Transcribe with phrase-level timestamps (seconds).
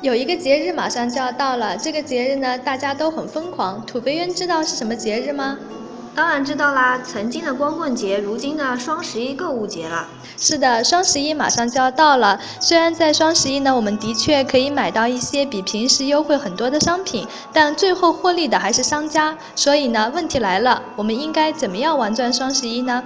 [0.00, 3.84] 有一个节日马上就要到了，这个节日呢，大家都很疯狂。
[3.84, 5.58] 土肥圆知道是什么节日吗？
[6.14, 10.06] 当然知道啦，曾经的光棍节，如今的双十一购物节了。
[10.36, 12.40] 是的，双十一马上就要到了。
[12.60, 19.36] 虽然在双十一呢，我们的确可以买到一些比平时优惠很多的商品，但最后获利的还是商家。
[19.56, 23.02] 所以呢，问题来了，我们应该怎么样玩转双十一呢？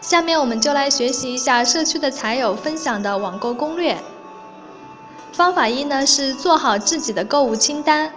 [0.00, 3.96] 下面我们就来学习一下社区的财友分享的网购攻略。
[5.36, 8.10] 方法一呢是做好自己的购物清单。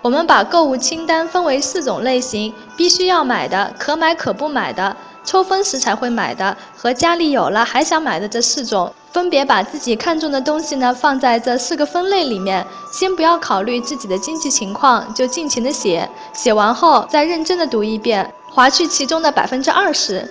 [0.00, 8.90] 我们把购物清单分为四种类型：必须要买的、可买可不买的、抽风时才会买的和家里有了还想买的这四种。
[9.12, 12.66] 分别把自己看中的东西呢放在这四个分类里面。
[12.90, 16.08] 先不要考虑自己的经济情况，就尽情的写。
[16.32, 20.26] 写完后再认真的读一遍，划去其中的百分之二十。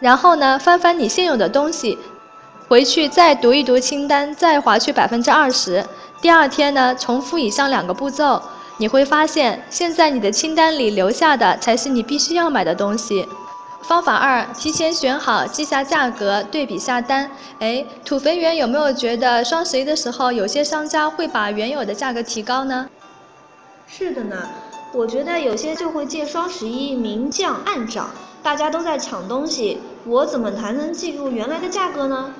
[0.00, 1.98] 然后呢，翻翻你现有的东西。
[2.68, 5.84] 回去再读一读清单，再划去百分之二十。
[6.20, 8.42] 第二天呢，重复以上两个步骤，
[8.78, 13.28] 你会发现，现在你的清单里留下的才是你必须要买的东西。
[13.82, 17.30] 方法二，提前选好，记下价格，对比下单。
[17.60, 22.88] 哎，土肥圆有没有觉得双十一的时候，有些商家会把原有的价格提高呢？
[23.86, 24.36] 是的呢，
[24.92, 28.10] 我觉得有些就会借双十一明降暗涨，
[28.42, 32.34] 大家都在抢东西，我怎么才能记住原来的价格呢？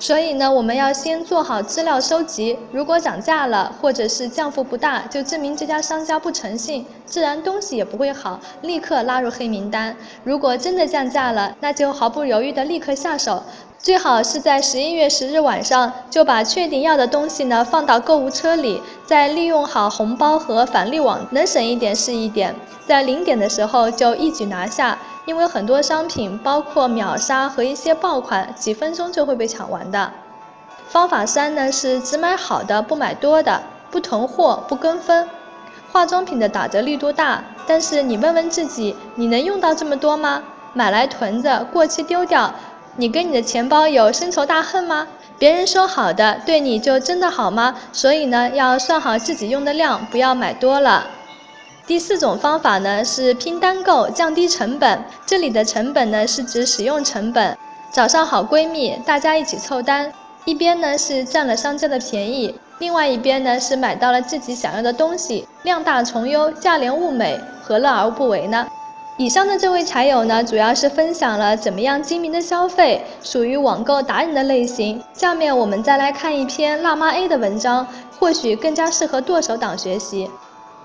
[0.00, 2.56] 所以呢，我们要先做好资料收集。
[2.70, 9.96] 如果涨价了，或者是降幅不大，就证明这家商家不诚信，自然东西也不会好，立刻拉入黑名单。
[10.22, 13.42] 如果真的降价了，那就毫不犹豫的立刻下手。
[13.80, 22.54] 最好是在十一月十日晚上就把确定要的东西呢放到购物车里，再利用好红包和返利网，能省一点是一点。
[22.86, 24.96] 在零点的时候就一举拿下。
[25.28, 30.10] 因为很多商品，包括秒杀和一些爆款，几分钟就会被抢完的。
[30.88, 35.28] 方法三呢是只买好的，不买多的，不囤货，不跟风。
[35.92, 40.42] 化妆品的打折力度大，但是你问问自己，你能用到这么多吗？
[40.72, 42.54] 买来囤着，过期丢掉，
[42.96, 45.08] 你跟你的钱包有深仇大恨吗？
[45.38, 47.74] 别人说好的，对你就真的好吗？
[47.92, 51.06] 所以呢，要算好自己用的量，不要买多了。
[51.88, 55.02] 第四种方法呢是拼单购，降低成本。
[55.24, 57.56] 这里的成本呢是指使用成本。
[57.90, 60.12] 找上好闺蜜，大家一起凑单，
[60.44, 68.68] 一边呢是占了商家的便宜，另外一边呢是买到了自己想要的东西，量大从优，价廉物美，何乐而不为呢？
[69.16, 75.02] 以上的这位财友呢，主要是分享了怎么样精明的消费，属于网购达人的类型。
[75.14, 77.86] 下面我们再来看一篇辣妈 A 的文章，
[78.18, 80.28] 或许更加适合剁手党学习。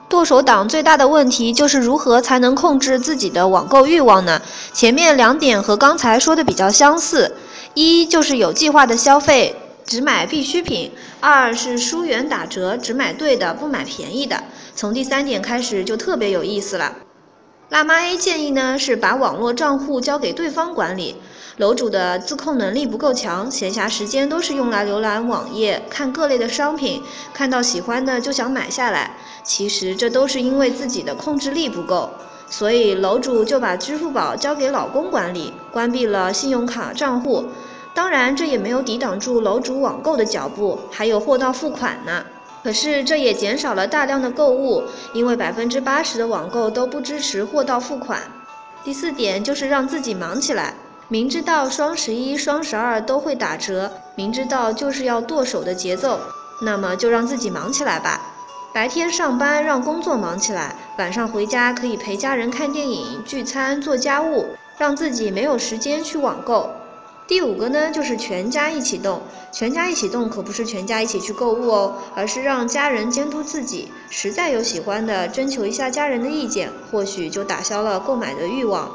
[0.10, 4.42] 剁手党最大的问题就是如何才能控制自己的网购欲望呢？
[4.72, 7.36] 前面两点和刚才说的比较相似，
[7.74, 9.56] 一就是有计划的消费，
[9.86, 14.44] 只买必需品；二是疏远打折，只买对的，不买便宜的。
[14.76, 16.96] 从第三点开始就特别有意思了。
[17.70, 21.16] 辣妈 A 建议呢是把网络账户交给对方管理。
[21.58, 29.18] 楼主的自控能力不够强，闲暇时间都是用来浏览网页、看各类的商品，看到喜欢的就想买下来。
[29.44, 32.10] 其实这都是因为自己的控制力不够，
[32.50, 37.46] 所以楼主就把支付宝交给老公管理，关闭了信用卡账户。
[37.94, 42.26] 当然，这也没有抵挡住楼主网购的脚步，还有货到付款呢。
[42.64, 44.84] 可是这也减少了大量的购物，
[45.14, 48.22] 因为百分之八十的网购都不支持货到付款。
[48.84, 50.74] 第四点就是让自己忙起来。
[51.10, 56.20] 明知道双十一、双十二都会打折，明知道就是要剁手的节奏，
[56.62, 58.22] 那么就让自己忙起来吧。
[58.74, 64.48] 白天上班让工作忙起来，晚上回家可以陪家人看电影、聚餐、做家务，
[64.80, 66.72] 让自己没有时间去网购。
[67.28, 69.22] 第五个呢，就是全家一起动。
[69.52, 78.90] 全家一起动可不是全家一起去购物哦，而是让家人监督自己，实在有喜欢的，征求一下家人的意见，或许就打消了购买的欲望。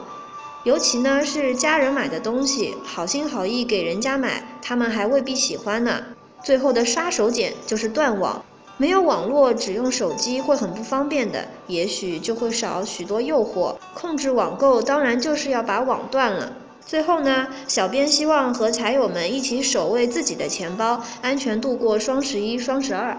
[0.68, 6.04] 尤其呢是家人买的东西，好心好意给人家买，他们还未必喜欢呢。
[6.44, 8.44] 最后的杀手锏就是断网，
[8.76, 13.76] 没有网络，只用手机会很不方便的，也许就会少许多诱惑。
[13.94, 16.52] 控制网购当然就是要把网断了。
[16.84, 23.16] 最后呢，小编希望和财友们一起守卫自己的钱包，安全度过双十一、双十二。